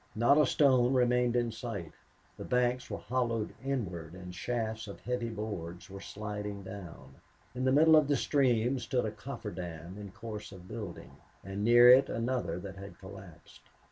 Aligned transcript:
Not 0.15 0.39
a 0.39 0.47
stone 0.47 0.95
remained 0.95 1.35
in 1.35 1.51
sight. 1.51 1.91
The 2.35 2.43
banks 2.43 2.89
were 2.89 2.97
hollowed 2.97 3.53
inward 3.63 4.13
and 4.15 4.33
shafts 4.33 4.87
of 4.87 5.01
heavy 5.01 5.29
boards 5.29 5.91
were 5.91 6.01
sliding 6.01 6.63
down. 6.63 7.13
In 7.53 7.65
the 7.65 7.71
middle 7.71 7.95
of 7.95 8.07
the 8.07 8.15
stream 8.15 8.79
stood 8.79 9.05
a 9.05 9.11
coffer 9.11 9.51
dam 9.51 9.99
in 9.99 10.09
course 10.09 10.51
of 10.51 10.67
building, 10.67 11.17
and 11.43 11.63
near 11.63 11.87
it 11.87 12.09
another 12.09 12.57
that 12.61 12.77
had 12.77 12.97
collapsed. 12.97 13.61